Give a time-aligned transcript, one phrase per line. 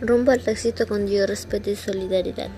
[0.00, 2.50] rumbo al éxito con Dios, respeto y solidaridad.